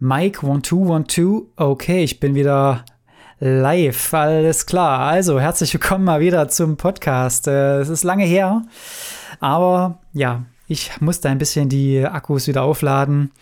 [0.00, 1.48] Mike 1212.
[1.56, 2.84] Okay, ich bin wieder
[3.40, 4.14] live.
[4.14, 5.00] Alles klar.
[5.00, 7.48] Also, herzlich willkommen mal wieder zum Podcast.
[7.48, 8.62] Äh, es ist lange her,
[9.40, 13.32] aber ja, ich musste ein bisschen die Akkus wieder aufladen.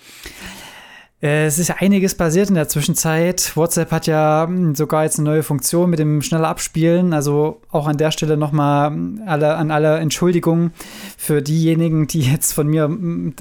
[1.26, 3.56] Äh, es ist ja einiges passiert in der Zwischenzeit.
[3.56, 7.12] WhatsApp hat ja hm, sogar jetzt eine neue Funktion mit dem schneller Abspielen.
[7.12, 10.72] Also auch an der Stelle nochmal hm, alle, an alle Entschuldigungen
[11.18, 13.34] für diejenigen, die jetzt von mir hm,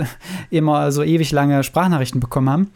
[0.49, 2.71] immer so ewig lange Sprachnachrichten bekommen haben.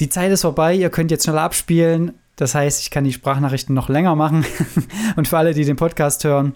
[0.00, 2.14] Die Zeit ist vorbei, ihr könnt jetzt schneller abspielen.
[2.34, 4.44] Das heißt, ich kann die Sprachnachrichten noch länger machen.
[5.16, 6.54] und für alle, die den Podcast hören,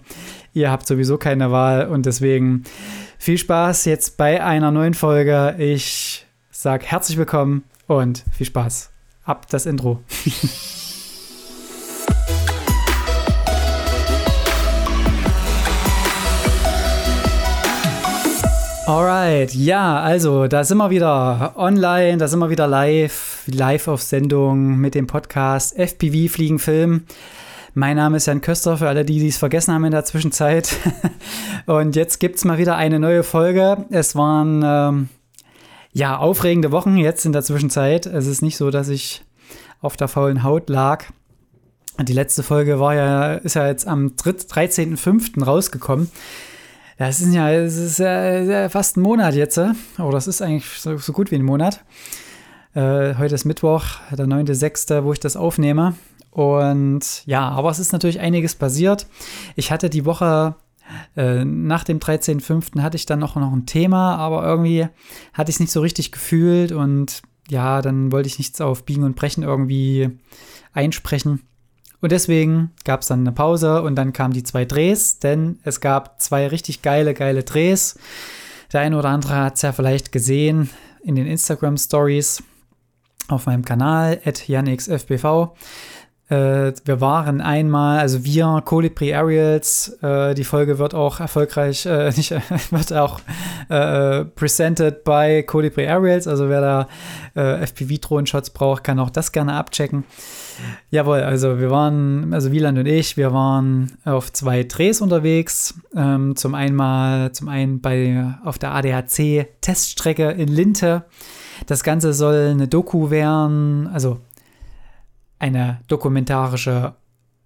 [0.53, 1.87] ihr habt sowieso keine Wahl.
[1.87, 2.63] Und deswegen
[3.17, 5.55] viel Spaß jetzt bei einer neuen Folge.
[5.57, 8.91] Ich sage herzlich willkommen und viel Spaß.
[9.25, 10.01] Ab das Intro.
[18.87, 24.01] Alright, ja, also da sind wir wieder online, da sind wir wieder live, live auf
[24.01, 27.03] Sendung mit dem Podcast FPV Fliegen Film.
[27.73, 30.73] Mein Name ist Jan Köster, für alle, die es vergessen haben in der Zwischenzeit.
[31.65, 33.85] Und jetzt gibt es mal wieder eine neue Folge.
[33.89, 35.09] Es waren ähm,
[35.97, 38.05] ja aufregende Wochen jetzt in der Zwischenzeit.
[38.05, 39.23] Es ist nicht so, dass ich
[39.81, 41.05] auf der faulen Haut lag.
[41.99, 45.43] Die letzte Folge war ja, ist ja jetzt am 13.05.
[45.43, 46.11] rausgekommen.
[46.99, 49.57] Das ist ja, es ist ja fast ein Monat jetzt.
[49.57, 51.83] Oder oh, das ist eigentlich so, so gut wie ein Monat.
[52.75, 55.95] Äh, heute ist Mittwoch, der 9.6., wo ich das aufnehme.
[56.29, 59.07] Und ja, aber es ist natürlich einiges passiert.
[59.55, 60.55] Ich hatte die Woche
[61.15, 62.81] äh, nach dem 13.05.
[62.81, 64.87] hatte ich dann noch, noch ein Thema, aber irgendwie
[65.33, 69.03] hatte ich es nicht so richtig gefühlt und ja, dann wollte ich nichts auf Biegen
[69.03, 70.09] und Brechen irgendwie
[70.73, 71.41] einsprechen.
[71.99, 75.81] Und deswegen gab es dann eine Pause und dann kamen die zwei Drehs, denn es
[75.81, 77.97] gab zwei richtig geile, geile Drehs.
[78.71, 80.69] Der eine oder andere hat es ja vielleicht gesehen
[81.03, 82.43] in den Instagram Stories
[83.29, 85.55] auf meinem Kanal, at janixfbv.
[86.29, 92.09] Äh, wir waren einmal, also wir, Colibri Aerials, äh, die Folge wird auch erfolgreich, äh,
[92.17, 92.31] nicht,
[92.71, 93.21] wird auch
[93.69, 96.87] äh, presented by Colibri Aerials, also wer da
[97.35, 100.03] äh, FPV-Drohnen-Shots braucht, kann auch das gerne abchecken.
[100.89, 105.75] Jawohl, also wir waren, also Wieland und ich, wir waren auf zwei Drehs unterwegs.
[105.95, 111.05] Ähm, zum einen zum einen bei, auf der ADAC-Teststrecke in Linte.
[111.67, 114.19] Das Ganze soll eine Doku werden, also
[115.39, 116.95] eine dokumentarische,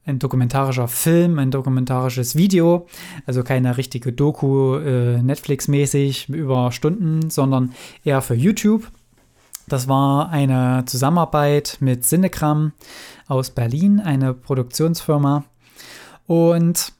[0.06, 2.88] ein dokumentarischer Film, ein dokumentarisches Video,
[3.26, 8.90] also keine richtige Doku äh, Netflix-mäßig über Stunden, sondern eher für YouTube.
[9.68, 12.74] Das war eine Zusammenarbeit mit Cinegram
[13.28, 15.46] aus Berlin, eine Produktionsfirma.
[16.28, 16.94] Und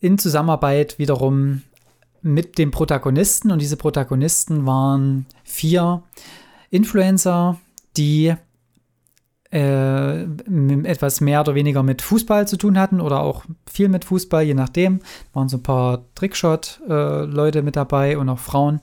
[0.00, 1.62] in Zusammenarbeit wiederum
[2.22, 3.50] mit dem Protagonisten.
[3.50, 6.02] Und diese Protagonisten waren vier
[6.70, 7.58] Influencer,
[7.96, 8.34] die
[9.56, 10.22] äh,
[10.84, 14.54] etwas mehr oder weniger mit Fußball zu tun hatten oder auch viel mit Fußball, je
[14.54, 15.00] nachdem.
[15.32, 18.80] Waren so ein paar Trickshot-Leute äh, mit dabei und auch Frauen.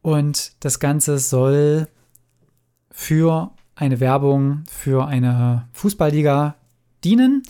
[0.00, 1.88] Und das Ganze soll
[2.90, 6.54] für eine Werbung für eine Fußballliga
[7.02, 7.42] dienen.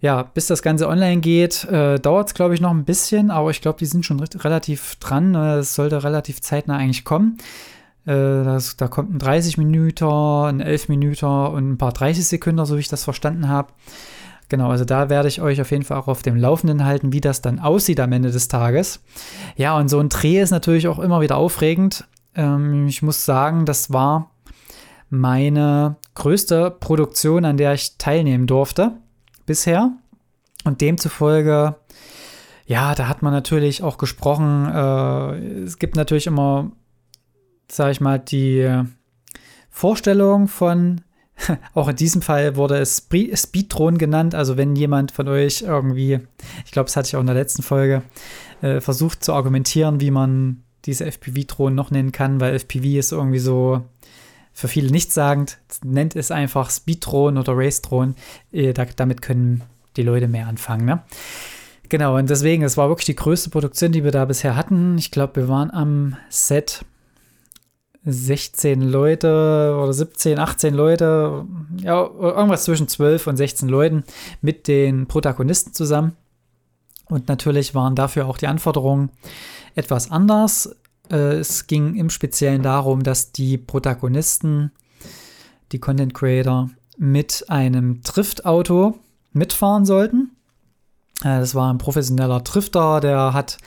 [0.00, 3.50] Ja, bis das Ganze online geht, äh, dauert es, glaube ich, noch ein bisschen, aber
[3.50, 5.34] ich glaube, die sind schon relativ dran.
[5.34, 7.38] Es sollte relativ zeitnah eigentlich kommen.
[8.06, 12.64] Äh, das, da kommt ein 30 Minuten, ein 11 Minuten und ein paar 30 Sekunden,
[12.64, 13.72] so wie ich das verstanden habe.
[14.48, 17.20] Genau, also da werde ich euch auf jeden Fall auch auf dem Laufenden halten, wie
[17.20, 19.02] das dann aussieht am Ende des Tages.
[19.56, 22.04] Ja, und so ein Dreh ist natürlich auch immer wieder aufregend.
[22.36, 24.30] Ähm, ich muss sagen, das war
[25.10, 28.92] meine größte Produktion, an der ich teilnehmen durfte
[29.46, 29.92] bisher.
[30.64, 31.76] Und demzufolge,
[32.66, 34.66] ja, da hat man natürlich auch gesprochen.
[34.72, 36.70] Äh, es gibt natürlich immer
[37.68, 38.82] sage ich mal, die
[39.70, 41.02] Vorstellung von,
[41.74, 46.20] auch in diesem Fall wurde es Speedthron genannt, also wenn jemand von euch irgendwie,
[46.64, 48.02] ich glaube, das hatte ich auch in der letzten Folge,
[48.62, 53.38] äh, versucht zu argumentieren, wie man diese FPV-Drohnen noch nennen kann, weil FPV ist irgendwie
[53.38, 53.84] so
[54.52, 58.14] für viele nichtssagend, nennt es einfach Speed-Drohnen oder Race-Drohnen,
[58.52, 59.62] äh, da, damit können
[59.96, 61.02] die Leute mehr anfangen, ne?
[61.88, 64.98] Genau, und deswegen, es war wirklich die größte Produktion, die wir da bisher hatten.
[64.98, 66.84] Ich glaube, wir waren am Set
[68.06, 71.44] 16 Leute oder 17, 18 Leute,
[71.82, 74.04] ja, irgendwas zwischen 12 und 16 Leuten
[74.40, 76.12] mit den Protagonisten zusammen.
[77.08, 79.10] Und natürlich waren dafür auch die Anforderungen
[79.74, 80.76] etwas anders.
[81.10, 84.70] Äh, es ging im Speziellen darum, dass die Protagonisten,
[85.72, 88.98] die Content Creator, mit einem Driftauto
[89.32, 90.30] mitfahren sollten.
[91.22, 93.58] Äh, das war ein professioneller Drifter, der hat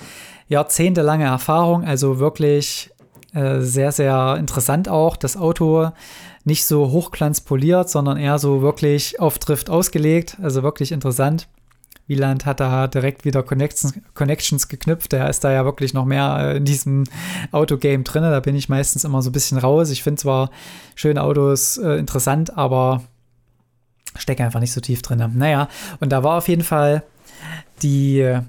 [0.48, 2.92] jahrzehntelange Erfahrung, also wirklich
[3.34, 5.16] Äh, sehr, sehr interessant auch.
[5.16, 5.92] Das Auto
[6.46, 10.38] nicht so hochglanzpoliert, sondern eher so wirklich auf Drift ausgelegt.
[10.42, 11.48] Also wirklich interessant.
[12.08, 15.12] Wieland hat da direkt wieder Connections, Connections geknüpft.
[15.12, 17.04] Der ist da ja wirklich noch mehr in diesem
[17.52, 18.24] Autogame drin.
[18.24, 19.92] Da bin ich meistens immer so ein bisschen raus.
[19.92, 20.50] Ich finde zwar
[20.96, 23.04] schöne Autos äh, interessant, aber
[24.18, 25.24] stecke einfach nicht so tief drin.
[25.36, 27.04] Naja, und da war auf jeden Fall
[27.84, 28.40] die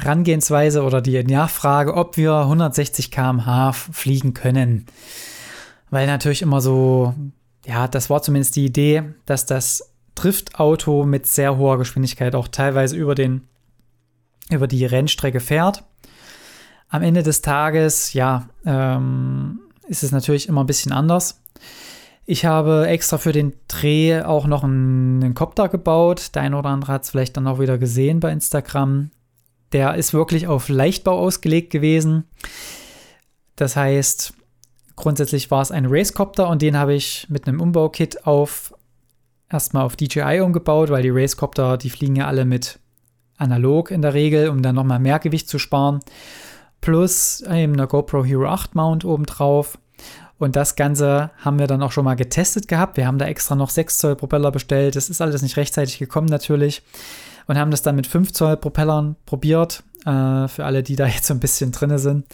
[0.00, 4.86] Herangehensweise oder die Nachfrage, ob wir 160 km/h fliegen können.
[5.90, 7.14] Weil natürlich immer so,
[7.66, 12.96] ja, das war zumindest die Idee, dass das Driftauto mit sehr hoher Geschwindigkeit auch teilweise
[12.96, 13.42] über, den,
[14.50, 15.84] über die Rennstrecke fährt.
[16.88, 21.40] Am Ende des Tages, ja, ähm, ist es natürlich immer ein bisschen anders.
[22.26, 26.34] Ich habe extra für den Dreh auch noch einen, einen Copter gebaut.
[26.34, 29.10] Der eine oder andere hat es vielleicht dann auch wieder gesehen bei Instagram.
[29.72, 32.24] Der ist wirklich auf Leichtbau ausgelegt gewesen.
[33.56, 34.34] Das heißt,
[34.96, 38.74] grundsätzlich war es ein Racecopter und den habe ich mit einem Umbaukit auf
[39.50, 42.78] erstmal auf DJI umgebaut, weil die Racecopter, die fliegen ja alle mit
[43.36, 46.00] analog in der Regel, um dann nochmal mehr Gewicht zu sparen.
[46.80, 49.78] Plus eben eine GoPro Hero 8 Mount obendrauf.
[50.38, 52.96] Und das Ganze haben wir dann auch schon mal getestet gehabt.
[52.96, 54.96] Wir haben da extra noch 6 Zoll Propeller bestellt.
[54.96, 56.82] Das ist alles nicht rechtzeitig gekommen natürlich
[57.50, 59.82] und haben das dann mit 5 Zoll Propellern probiert.
[60.06, 62.24] Äh, für alle, die da jetzt so ein bisschen drin sind.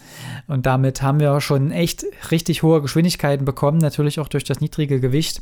[0.46, 5.00] Und damit haben wir schon echt richtig hohe Geschwindigkeiten bekommen, natürlich auch durch das niedrige
[5.00, 5.40] Gewicht.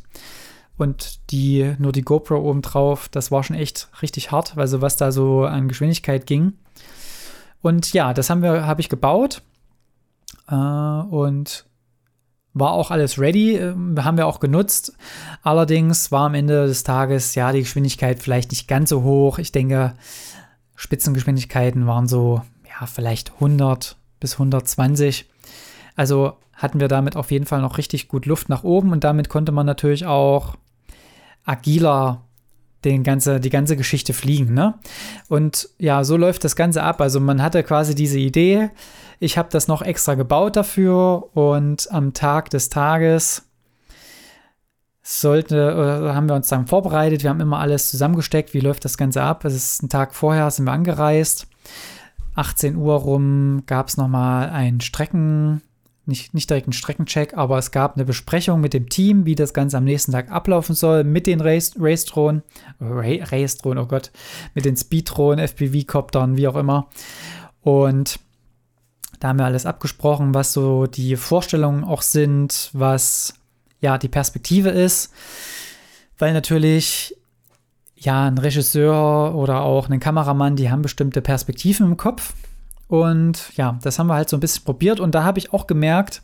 [0.76, 4.96] Und die, nur die GoPro oben drauf, das war schon echt richtig hart, also was
[4.96, 6.52] da so an Geschwindigkeit ging.
[7.60, 9.42] Und ja, das haben wir, habe ich gebaut.
[10.48, 11.66] Äh, und
[12.54, 14.96] war auch alles ready, äh, haben wir auch genutzt.
[15.42, 19.38] Allerdings war am Ende des Tages ja die Geschwindigkeit vielleicht nicht ganz so hoch.
[19.38, 19.94] Ich denke,
[20.76, 25.28] Spitzengeschwindigkeiten waren so, ja, vielleicht 100 bis 120.
[25.96, 29.28] Also hatten wir damit auf jeden Fall noch richtig gut Luft nach oben und damit
[29.28, 30.54] konnte man natürlich auch
[31.44, 32.22] agiler
[32.84, 34.54] den ganze, die ganze Geschichte fliegen.
[34.54, 34.74] Ne?
[35.28, 37.00] Und ja, so läuft das Ganze ab.
[37.00, 38.70] Also man hatte quasi diese Idee,
[39.20, 43.42] ich habe das noch extra gebaut dafür und am Tag des Tages
[45.02, 47.22] sollte, haben wir uns dann vorbereitet.
[47.22, 48.54] Wir haben immer alles zusammengesteckt.
[48.54, 49.44] Wie läuft das Ganze ab?
[49.44, 51.46] Es ist ein Tag vorher, sind wir angereist.
[52.34, 55.62] 18 Uhr rum gab es nochmal einen Strecken,
[56.06, 59.54] nicht, nicht direkt einen Streckencheck, aber es gab eine Besprechung mit dem Team, wie das
[59.54, 62.42] Ganze am nächsten Tag ablaufen soll, mit den Race-Drohnen,
[62.80, 64.10] Race-Drohnen, oh Gott,
[64.54, 66.88] mit den Speed-Drohnen, FPV-Koptern, wie auch immer.
[67.62, 68.18] Und
[69.20, 73.34] da haben wir alles abgesprochen, was so die Vorstellungen auch sind, was
[73.80, 75.12] ja die Perspektive ist.
[76.18, 77.16] Weil natürlich
[77.96, 82.34] ja ein Regisseur oder auch ein Kameramann, die haben bestimmte Perspektiven im Kopf.
[82.88, 85.00] Und ja, das haben wir halt so ein bisschen probiert.
[85.00, 86.22] Und da habe ich auch gemerkt,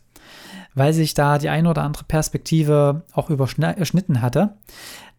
[0.74, 4.54] weil sich da die eine oder andere Perspektive auch überschnitten hatte,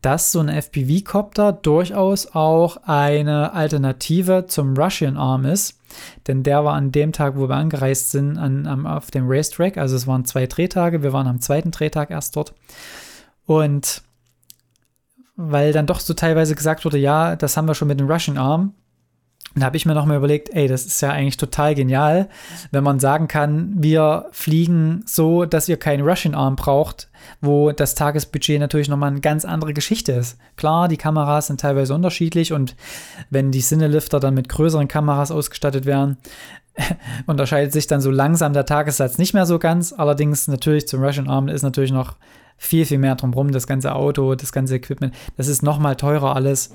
[0.02, 5.80] dass so ein FPV-Copter durchaus auch eine Alternative zum Russian Arm ist.
[6.28, 9.78] Denn der war an dem Tag, wo wir angereist sind, an, an, auf dem Racetrack.
[9.78, 11.04] Also es waren zwei Drehtage.
[11.04, 12.54] Wir waren am zweiten Drehtag erst dort.
[13.46, 14.02] Und
[15.36, 18.38] weil dann doch so teilweise gesagt wurde, ja, das haben wir schon mit dem Russian
[18.38, 18.74] Arm,
[19.56, 22.30] da habe ich mir nochmal überlegt, ey, das ist ja eigentlich total genial,
[22.72, 27.10] wenn man sagen kann, wir fliegen so, dass ihr keinen Russian Arm braucht,
[27.42, 30.38] wo das Tagesbudget natürlich nochmal eine ganz andere Geschichte ist.
[30.56, 32.76] Klar, die Kameras sind teilweise unterschiedlich und
[33.30, 36.18] wenn die Cinelifter dann mit größeren Kameras ausgestattet werden,
[37.28, 39.92] unterscheidet sich dann so langsam der Tagessatz nicht mehr so ganz.
[39.92, 42.16] Allerdings natürlich zum Russian Arm ist natürlich noch
[42.58, 46.72] viel, viel mehr drumherum, das ganze Auto, das ganze Equipment, das ist nochmal teurer alles.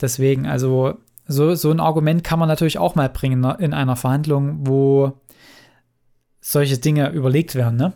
[0.00, 0.98] Deswegen, also
[1.30, 5.12] so, so ein Argument kann man natürlich auch mal bringen ne, in einer Verhandlung, wo
[6.40, 7.76] solche Dinge überlegt werden.
[7.76, 7.92] Ne?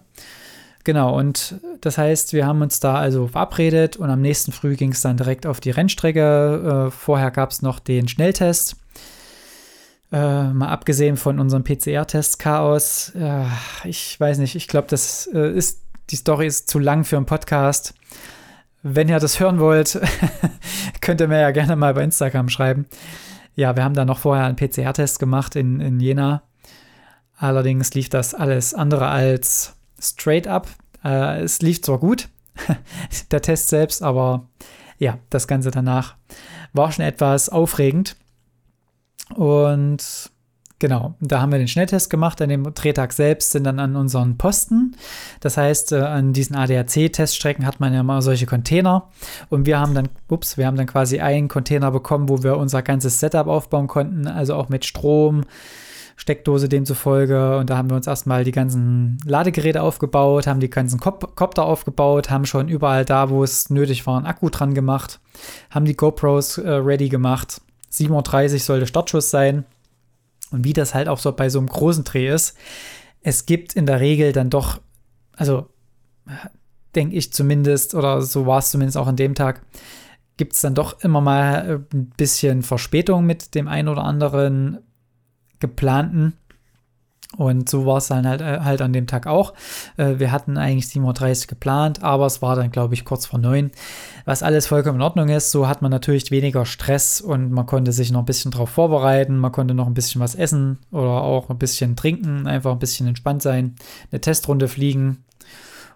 [0.85, 4.93] Genau, und das heißt, wir haben uns da also verabredet und am nächsten Früh ging
[4.93, 6.87] es dann direkt auf die Rennstrecke.
[6.87, 8.77] Äh, vorher gab es noch den Schnelltest.
[10.13, 13.15] Äh, mal abgesehen von unserem PCR-Test-Chaos.
[13.17, 13.47] Äh,
[13.85, 17.27] ich weiß nicht, ich glaube, das äh, ist, die Story ist zu lang für einen
[17.27, 17.95] Podcast.
[18.87, 19.99] Wenn ihr das hören wollt,
[21.01, 22.85] könnt ihr mir ja gerne mal bei Instagram schreiben.
[23.55, 26.43] Ja, wir haben da noch vorher einen PCR-Test gemacht in, in Jena.
[27.39, 30.69] Allerdings lief das alles andere als straight up.
[31.03, 32.29] Äh, es lief zwar gut,
[33.31, 34.49] der Test selbst, aber
[34.99, 36.17] ja, das Ganze danach
[36.75, 38.17] war schon etwas aufregend.
[39.35, 40.31] Und
[40.85, 42.43] Genau, da haben wir den Schnelltest gemacht.
[42.43, 44.95] An dem Drehtag selbst sind dann an unseren Posten.
[45.41, 49.09] Das heißt, äh, an diesen ADAC-Teststrecken hat man ja mal solche Container.
[49.49, 52.83] Und wir haben dann, ups, wir haben dann quasi einen Container bekommen, wo wir unser
[52.83, 54.27] ganzes Setup aufbauen konnten.
[54.27, 55.45] Also auch mit Strom,
[56.17, 57.57] Steckdose demzufolge.
[57.57, 61.65] Und da haben wir uns erstmal die ganzen Ladegeräte aufgebaut, haben die ganzen Cop Copter
[61.65, 65.19] aufgebaut, haben schon überall da, wo es nötig war, einen Akku dran gemacht,
[65.71, 67.63] haben die GoPros äh, ready gemacht.
[67.91, 69.65] 7.30 Uhr sollte Startschuss sein.
[70.55, 72.57] Und wie das halt auch so bei so einem großen Dreh ist,
[73.23, 74.81] es gibt in der Regel dann doch,
[75.33, 75.69] also
[76.95, 79.63] denke ich zumindest, oder so war es zumindest auch an dem Tag,
[80.37, 84.79] gibt es dann doch immer mal äh, ein bisschen Verspätung mit dem einen oder anderen
[85.59, 86.35] geplanten.
[87.37, 89.55] Und so war es dann halt, äh, halt an dem Tag auch.
[89.97, 93.39] Äh, wir hatten eigentlich 7.30 Uhr geplant, aber es war dann, glaube ich, kurz vor
[93.39, 93.71] neun.
[94.25, 95.51] Was alles vollkommen in Ordnung ist.
[95.51, 99.37] So hat man natürlich weniger Stress und man konnte sich noch ein bisschen darauf vorbereiten.
[99.37, 103.07] Man konnte noch ein bisschen was essen oder auch ein bisschen trinken, einfach ein bisschen
[103.07, 103.77] entspannt sein,
[104.11, 105.25] eine Testrunde fliegen.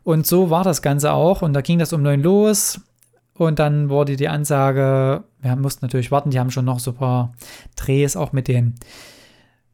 [0.02, 1.42] Und so war das Ganze auch.
[1.42, 2.80] Und da ging das um neun los.
[3.35, 6.97] Und dann wurde die Ansage, wir mussten natürlich warten, die haben schon noch so ein
[6.97, 7.35] paar
[7.76, 8.75] Drehs auch mit den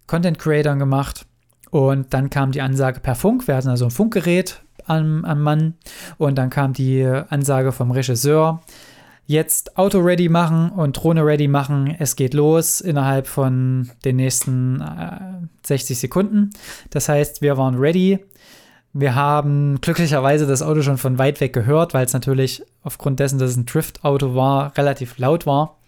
[0.06, 1.26] Content Creatern gemacht.
[1.74, 3.48] Und dann kam die Ansage per Funk.
[3.48, 5.74] Wir hatten also ein Funkgerät am, am Mann.
[6.18, 8.62] Und dann kam die Ansage vom Regisseur.
[9.26, 11.92] Jetzt Auto ready machen und Drohne ready machen.
[11.98, 16.50] Es geht los innerhalb von den nächsten äh, 60 Sekunden.
[16.90, 18.20] Das heißt, wir waren ready.
[18.92, 23.40] Wir haben glücklicherweise das Auto schon von weit weg gehört, weil es natürlich aufgrund dessen,
[23.40, 25.78] dass es ein Drift-Auto war, relativ laut war.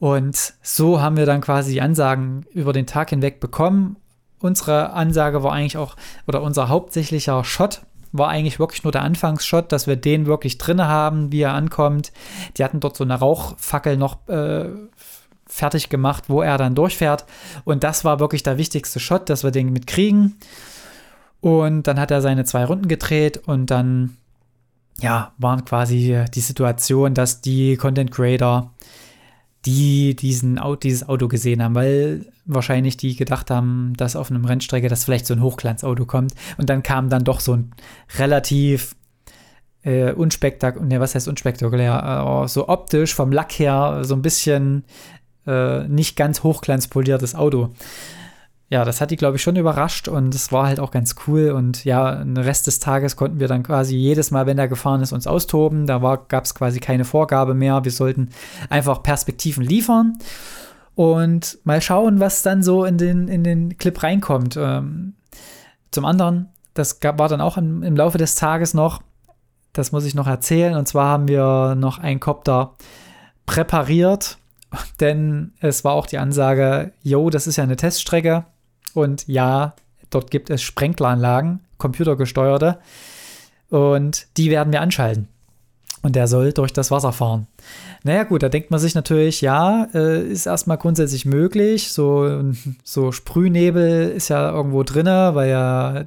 [0.00, 3.98] Und so haben wir dann quasi die Ansagen über den Tag hinweg bekommen.
[4.38, 9.72] Unsere Ansage war eigentlich auch, oder unser hauptsächlicher Shot war eigentlich wirklich nur der Anfangsshot,
[9.72, 12.12] dass wir den wirklich drin haben, wie er ankommt.
[12.56, 14.68] Die hatten dort so eine Rauchfackel noch äh,
[15.46, 17.24] fertig gemacht, wo er dann durchfährt.
[17.64, 20.36] Und das war wirklich der wichtigste Shot, dass wir den mitkriegen.
[21.40, 24.16] Und dann hat er seine zwei Runden gedreht und dann,
[25.00, 28.72] ja, waren quasi die Situation, dass die Content Creator,
[29.66, 34.88] die diesen, dieses Auto gesehen haben, weil wahrscheinlich die gedacht haben, dass auf einem Rennstrecke
[34.88, 36.32] das vielleicht so ein Hochglanzauto kommt.
[36.56, 37.72] Und dann kam dann doch so ein
[38.18, 38.94] relativ
[39.82, 44.84] äh, unspektakulär, ne, was heißt unspektakulär, äh, so optisch vom Lack her so ein bisschen
[45.46, 47.70] äh, nicht ganz hochglanzpoliertes Auto
[48.68, 51.50] ja, das hat die, glaube ich, schon überrascht und es war halt auch ganz cool.
[51.50, 55.02] Und ja, den Rest des Tages konnten wir dann quasi jedes Mal, wenn er gefahren
[55.02, 55.86] ist, uns austoben.
[55.86, 57.84] Da gab es quasi keine Vorgabe mehr.
[57.84, 58.30] Wir sollten
[58.68, 60.18] einfach Perspektiven liefern
[60.96, 64.56] und mal schauen, was dann so in den, in den Clip reinkommt.
[64.56, 65.14] Ähm,
[65.92, 69.00] zum anderen, das gab, war dann auch im, im Laufe des Tages noch,
[69.74, 70.74] das muss ich noch erzählen.
[70.74, 72.74] Und zwar haben wir noch einen Copter
[73.46, 74.38] präpariert,
[74.98, 78.44] denn es war auch die Ansage, yo, das ist ja eine Teststrecke
[78.96, 79.74] und ja,
[80.10, 82.78] dort gibt es Sprenkleranlagen, computergesteuerte.
[83.68, 85.28] Und die werden wir anschalten.
[86.02, 87.46] Und der soll durch das Wasser fahren.
[88.04, 91.92] Naja, gut, da denkt man sich natürlich, ja, äh, ist erstmal grundsätzlich möglich.
[91.92, 92.52] So,
[92.84, 96.04] so Sprühnebel ist ja irgendwo drin, weil ja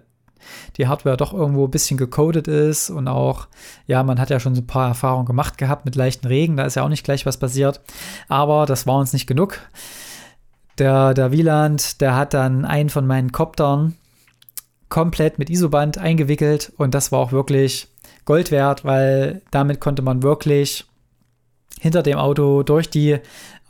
[0.78, 3.48] die Hardware doch irgendwo ein bisschen gecodet ist und auch,
[3.86, 6.64] ja, man hat ja schon so ein paar Erfahrungen gemacht gehabt mit leichten Regen, da
[6.64, 7.82] ist ja auch nicht gleich was passiert.
[8.30, 9.60] Aber das war uns nicht genug.
[10.80, 13.96] Der, der Wieland, der hat dann einen von meinen Koptern
[14.88, 17.90] komplett mit Isoband eingewickelt und das war auch wirklich
[18.26, 20.86] Gold wert, weil damit konnte man wirklich
[21.80, 23.18] hinter dem Auto durch die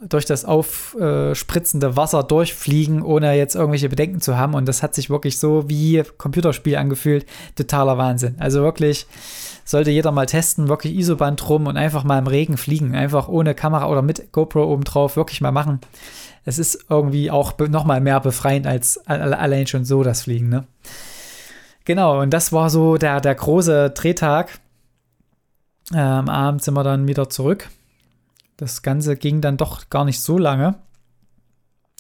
[0.01, 4.54] durch das aufspritzende Wasser durchfliegen, ohne jetzt irgendwelche Bedenken zu haben.
[4.54, 7.25] Und das hat sich wirklich so wie Computerspiel angefühlt.
[7.58, 8.36] Totaler Wahnsinn.
[8.39, 9.08] Also wirklich
[9.66, 12.96] sollte jeder mal testen, wirklich Isoband rum und einfach mal im Regen fliegen.
[12.96, 15.82] Einfach ohne Kamera oder mit GoPro oben drauf wirklich mal machen
[16.46, 20.66] es ist irgendwie auch noch mal mehr befreiend als allein schon so das Fliegen, ne?
[21.86, 24.60] Genau, und das war so der, der große Drehtag.
[25.94, 27.70] Ähm, abends sind wir dann wieder zurück.
[28.60, 30.75] Das Ganze ging dann doch gar nicht so lange.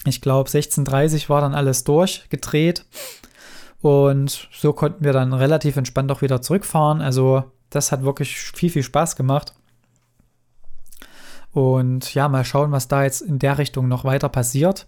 [0.03, 2.85] Ich glaube, 16.30 war dann alles durchgedreht.
[3.79, 6.99] Und so konnten wir dann relativ entspannt auch wieder zurückfahren.
[6.99, 9.53] Also, das hat wirklich viel, viel Spaß gemacht.
[11.53, 14.85] Und ja, mal schauen, was da jetzt in der Richtung noch weiter passiert.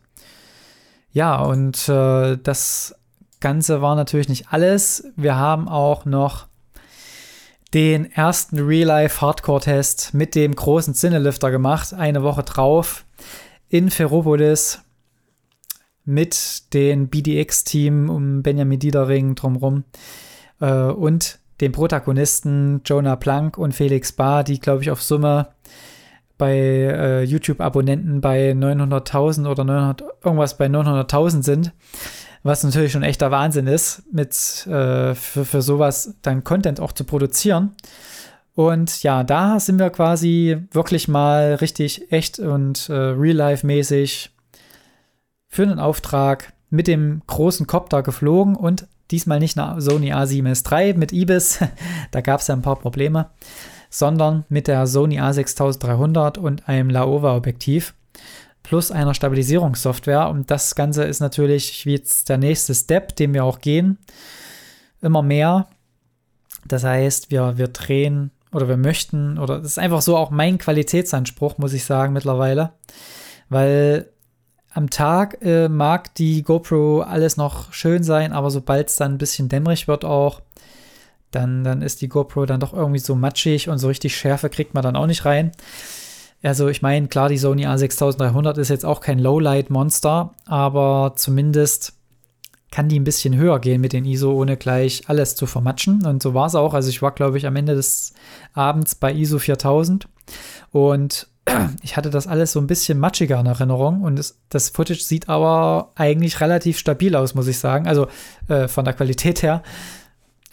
[1.14, 2.96] Ja, und äh, das
[3.40, 5.06] Ganze war natürlich nicht alles.
[5.16, 6.48] Wir haben auch noch
[7.74, 13.06] den ersten Real-Life-Hardcore-Test mit dem großen Zinnelifter gemacht, eine Woche drauf
[13.70, 14.82] in Ferropolis
[16.04, 19.86] mit dem BDX-Team um Benjamin Diedering drumherum
[20.60, 25.50] äh, und den Protagonisten Jonah Plank und Felix Bar, die, glaube ich, auf Summe
[26.38, 31.72] bei äh, YouTube-Abonnenten bei 900.000 oder 900, irgendwas bei 900.000 sind,
[32.44, 34.32] was natürlich schon echter Wahnsinn ist, mit
[34.68, 37.76] äh, für, für sowas dann Content auch zu produzieren.
[38.54, 44.32] Und ja, da sind wir quasi wirklich mal richtig echt und äh, real-life-mäßig
[45.48, 50.94] für einen Auftrag mit dem großen Copter geflogen und diesmal nicht eine Sony A7S III
[50.94, 51.60] mit IBIS,
[52.12, 53.30] da gab es ja ein paar Probleme,
[53.90, 57.94] sondern mit der Sony A6300 und einem Laowa-Objektiv
[58.72, 60.30] plus einer Stabilisierungssoftware.
[60.30, 63.98] Und das Ganze ist natürlich jetzt der nächste Step, den wir auch gehen.
[65.02, 65.68] Immer mehr.
[66.66, 70.58] Das heißt, wir, wir drehen oder wir möchten, oder das ist einfach so auch mein
[70.58, 72.72] Qualitätsanspruch, muss ich sagen, mittlerweile.
[73.50, 74.10] Weil
[74.74, 79.18] am Tag äh, mag die GoPro alles noch schön sein, aber sobald es dann ein
[79.18, 80.40] bisschen dämmerig wird auch,
[81.32, 84.74] dann, dann ist die GoPro dann doch irgendwie so matschig und so richtig Schärfe kriegt
[84.74, 85.52] man dann auch nicht rein.
[86.44, 91.94] Also ich meine, klar, die Sony A6300 ist jetzt auch kein Lowlight-Monster, aber zumindest
[92.72, 96.06] kann die ein bisschen höher gehen mit den ISO, ohne gleich alles zu vermatschen.
[96.06, 96.74] Und so war es auch.
[96.74, 98.14] Also ich war, glaube ich, am Ende des
[98.54, 100.08] Abends bei ISO 4000
[100.72, 101.28] und
[101.84, 105.28] ich hatte das alles so ein bisschen matschiger in Erinnerung und das, das Footage sieht
[105.28, 107.88] aber eigentlich relativ stabil aus, muss ich sagen.
[107.88, 108.08] Also
[108.48, 109.64] äh, von der Qualität her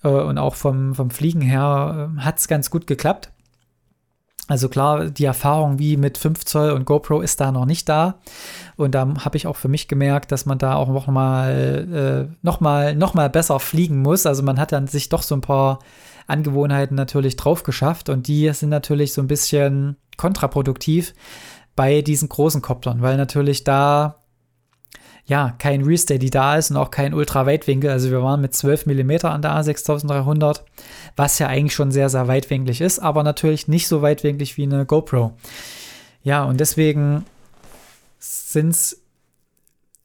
[0.02, 3.30] äh, und auch vom, vom Fliegen her äh, hat es ganz gut geklappt.
[4.48, 8.18] Also klar, die Erfahrung wie mit 5 Zoll und GoPro ist da noch nicht da.
[8.76, 12.34] Und da habe ich auch für mich gemerkt, dass man da auch noch mal, äh,
[12.42, 14.24] noch mal, noch mal besser fliegen muss.
[14.24, 15.80] Also man hat dann sich doch so ein paar
[16.26, 21.14] Angewohnheiten natürlich drauf geschafft und die sind natürlich so ein bisschen kontraproduktiv
[21.76, 24.16] bei diesen großen Koptern, weil natürlich da
[25.28, 27.90] ja kein Resteady da ist und auch kein Ultraweitwinkel.
[27.90, 30.62] Also wir waren mit 12 mm an der A6300,
[31.16, 34.86] was ja eigentlich schon sehr, sehr weitwinklig ist, aber natürlich nicht so weitwinklig wie eine
[34.86, 35.34] GoPro.
[36.22, 37.26] Ja, und deswegen
[38.18, 39.02] sind es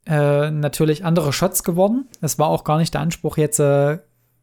[0.05, 2.05] äh, natürlich andere Shots geworden.
[2.21, 3.99] Es war auch gar nicht der Anspruch, jetzt äh,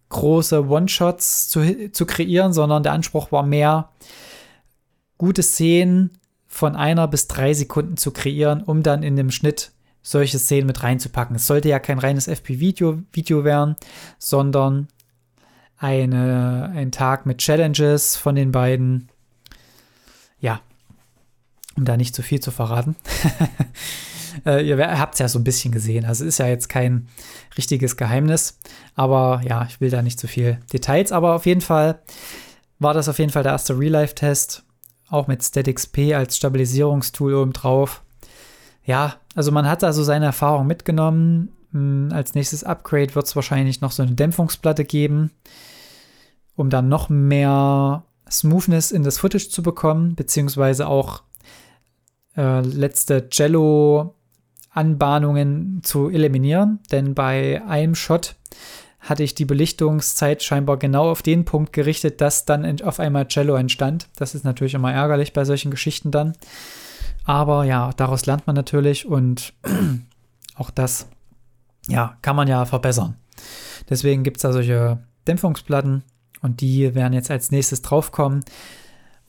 [0.08, 3.90] große One-Shots zu, zu kreieren, sondern der Anspruch war mehr,
[5.18, 9.72] gute Szenen von einer bis drei Sekunden zu kreieren, um dann in dem Schnitt
[10.02, 11.36] solche Szenen mit reinzupacken.
[11.36, 13.76] Es sollte ja kein reines FP-Video Video werden,
[14.18, 14.88] sondern
[15.78, 19.08] eine, ein Tag mit Challenges von den beiden.
[20.38, 20.60] Ja,
[21.76, 22.96] um da nicht zu viel zu verraten.
[24.46, 26.04] äh, ihr habt es ja so ein bisschen gesehen.
[26.04, 27.08] Also ist ja jetzt kein
[27.56, 28.58] richtiges Geheimnis.
[28.94, 31.12] Aber ja, ich will da nicht zu viel Details.
[31.12, 32.00] Aber auf jeden Fall
[32.78, 34.64] war das auf jeden Fall der erste Real-Life-Test.
[35.08, 38.02] Auch mit StaticXP als Stabilisierungstool oben drauf.
[38.84, 41.50] Ja, also man hat da so seine Erfahrung mitgenommen.
[41.72, 45.30] Hm, als nächstes Upgrade wird es wahrscheinlich noch so eine Dämpfungsplatte geben,
[46.56, 51.22] um dann noch mehr Smoothness in das Footage zu bekommen, beziehungsweise auch
[52.36, 56.80] äh, letzte Jello-Anbahnungen zu eliminieren.
[56.90, 58.36] Denn bei einem Shot
[59.00, 63.56] hatte ich die Belichtungszeit scheinbar genau auf den Punkt gerichtet, dass dann auf einmal Cello
[63.56, 64.08] entstand.
[64.16, 66.34] Das ist natürlich immer ärgerlich bei solchen Geschichten dann.
[67.24, 69.52] Aber ja, daraus lernt man natürlich und
[70.54, 71.08] auch das,
[71.88, 73.16] ja, kann man ja verbessern.
[73.88, 76.02] Deswegen gibt es da solche Dämpfungsplatten
[76.42, 78.44] und die werden jetzt als nächstes draufkommen.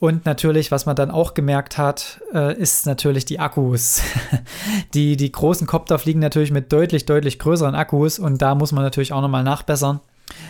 [0.02, 4.02] Und natürlich, was man dann auch gemerkt hat, äh, ist natürlich die Akkus.
[4.94, 8.82] die, die großen Kopter fliegen natürlich mit deutlich, deutlich größeren Akkus und da muss man
[8.82, 10.00] natürlich auch nochmal nachbessern.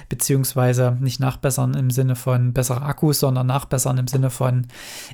[0.09, 4.69] Beziehungsweise nicht nachbessern im Sinne von bessere Akkus, sondern nachbessern im Sinne von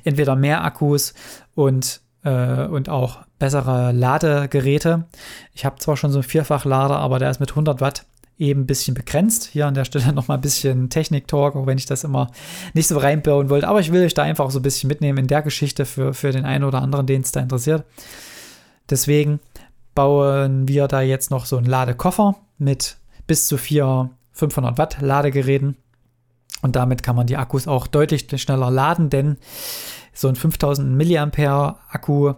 [0.05, 1.13] entweder mehr Akkus
[1.53, 5.05] und, äh, und auch bessere Ladegeräte.
[5.53, 8.05] Ich habe zwar schon so einen Vierfachlader, aber der ist mit 100 Watt
[8.37, 9.49] eben ein bisschen begrenzt.
[9.51, 12.31] Hier an der Stelle nochmal ein bisschen Technik-Talk, auch wenn ich das immer
[12.73, 13.67] nicht so reinbauen wollte.
[13.67, 16.31] Aber ich will euch da einfach so ein bisschen mitnehmen in der Geschichte für, für
[16.31, 17.83] den einen oder anderen, den es da interessiert.
[18.89, 19.39] Deswegen
[19.93, 25.75] bauen wir da jetzt noch so einen Ladekoffer mit bis zu vier 500 Watt Ladegeräten.
[26.61, 29.37] Und damit kann man die Akkus auch deutlich schneller laden, denn
[30.13, 32.33] so ein 5000 Milliampere Akku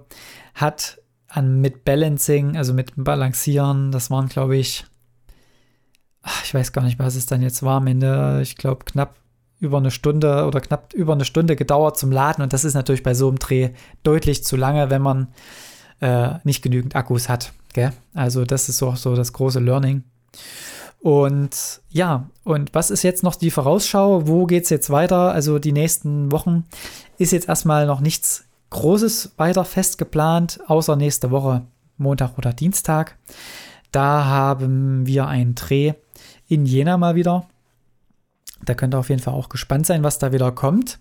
[0.54, 4.86] hat an, mit Balancing, also mit Balancieren, das waren glaube ich
[6.24, 8.40] ach, ich weiß gar nicht, was es dann jetzt war am Ende.
[8.42, 9.16] Ich glaube, knapp
[9.60, 12.42] über eine Stunde oder knapp über eine Stunde gedauert zum Laden.
[12.42, 13.72] Und das ist natürlich bei so einem Dreh
[14.04, 15.28] deutlich zu lange, wenn man
[16.00, 17.54] äh, nicht genügend Akkus hat.
[17.74, 17.94] Gell?
[18.14, 20.04] Also, das ist auch so das große Learning.
[21.02, 24.28] Und ja, und was ist jetzt noch die Vorausschau?
[24.28, 25.32] Wo geht es jetzt weiter?
[25.32, 26.66] Also, die nächsten Wochen
[27.18, 31.64] ist jetzt erstmal noch nichts Großes weiter fest geplant, außer nächste Woche,
[31.98, 33.18] Montag oder Dienstag.
[33.92, 35.94] Da haben wir einen Dreh
[36.48, 37.48] in Jena mal wieder.
[38.64, 41.00] Da könnt ihr auf jeden Fall auch gespannt sein, was da wieder kommt.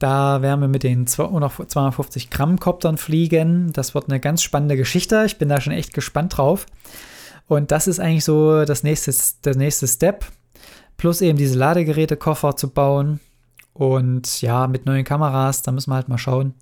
[0.00, 3.72] Da werden wir mit den 250 Gramm Koptern fliegen.
[3.72, 5.22] Das wird eine ganz spannende Geschichte.
[5.24, 6.66] Ich bin da schon echt gespannt drauf.
[7.46, 9.12] Und das ist eigentlich so das nächste,
[9.44, 10.26] der nächste Step.
[10.96, 13.20] Plus eben diese Ladegerätekoffer zu bauen.
[13.72, 16.54] Und ja, mit neuen Kameras, da müssen wir halt mal schauen.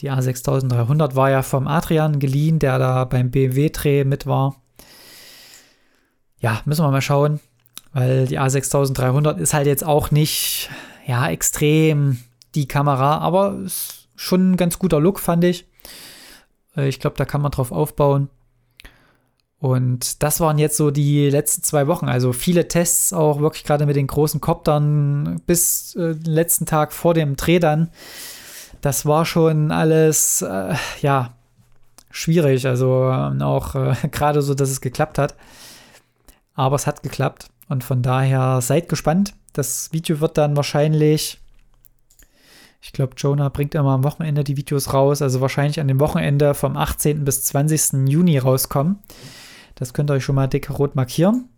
[0.00, 4.56] Die A6300 war ja vom Adrian geliehen, der da beim BMW-Dreh mit war.
[6.38, 7.40] ja, müssen wir mal schauen,
[7.92, 10.68] weil die A6300 ist halt jetzt auch nicht,
[11.06, 12.18] ja, extrem
[12.54, 13.58] die Kamera, aber
[14.14, 15.66] schon ein ganz guter Look, fand ich.
[16.76, 18.28] Äh, ich glaube, da kann man drauf aufbauen.
[19.64, 22.06] Und das waren jetzt so die letzten zwei Wochen.
[22.06, 26.92] Also viele Tests auch wirklich gerade mit den großen Koptern bis äh, den letzten Tag
[26.92, 27.88] vor dem Dreh dann.
[28.82, 31.32] Das war schon alles, äh, ja,
[32.10, 32.66] schwierig.
[32.66, 33.72] Also äh, auch
[34.10, 35.34] gerade so, dass es geklappt hat.
[36.54, 37.46] Aber es hat geklappt.
[37.70, 39.32] Und von daher seid gespannt.
[39.54, 41.40] Das Video wird dann wahrscheinlich,
[42.82, 45.22] ich glaube, Jonah bringt immer am Wochenende die Videos raus.
[45.22, 47.24] Also wahrscheinlich an dem Wochenende vom 18.
[47.24, 48.10] bis 20.
[48.10, 48.98] Juni rauskommen.
[49.74, 51.48] Das könnt ihr euch schon mal dick rot markieren.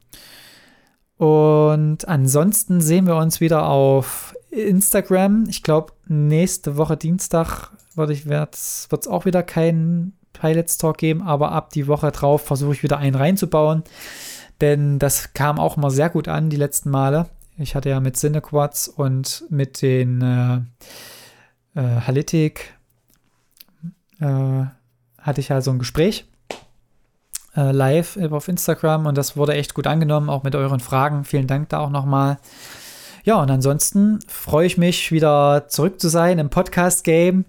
[1.17, 5.47] Und ansonsten sehen wir uns wieder auf Instagram.
[5.49, 11.71] Ich glaube, nächste Woche Dienstag wird es auch wieder keinen Pilots Talk geben, aber ab
[11.71, 13.83] die Woche drauf versuche ich wieder einen reinzubauen.
[14.61, 17.29] Denn das kam auch immer sehr gut an die letzten Male.
[17.59, 22.75] Ich hatte ja mit Cinequads und mit den äh, äh, Halitik
[24.21, 24.65] äh,
[25.19, 26.27] hatte ich ja so ein Gespräch
[27.57, 31.25] äh, live auf Instagram und das wurde echt gut angenommen, auch mit euren Fragen.
[31.25, 32.39] Vielen Dank da auch nochmal.
[33.25, 37.45] Ja, und ansonsten freue ich mich, wieder zurück zu sein im Podcast-Game.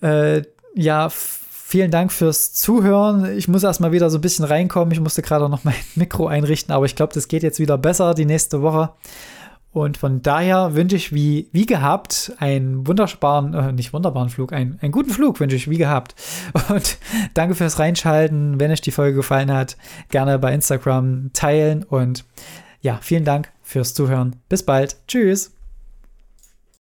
[0.00, 0.42] Äh,
[0.74, 3.36] ja, vielen Dank fürs Zuhören.
[3.36, 4.92] Ich muss erstmal wieder so ein bisschen reinkommen.
[4.92, 8.14] Ich musste gerade noch mein Mikro einrichten, aber ich glaube, das geht jetzt wieder besser
[8.14, 8.90] die nächste Woche.
[9.76, 14.78] Und von daher wünsche ich wie, wie gehabt einen wunderbaren, äh, nicht wunderbaren Flug, einen,
[14.80, 16.14] einen guten Flug wünsche ich wie gehabt.
[16.70, 16.96] Und
[17.34, 18.58] danke fürs Reinschalten.
[18.58, 19.76] Wenn euch die Folge gefallen hat,
[20.08, 21.82] gerne bei Instagram teilen.
[21.82, 22.24] Und
[22.80, 24.36] ja, vielen Dank fürs Zuhören.
[24.48, 24.96] Bis bald.
[25.08, 25.55] Tschüss.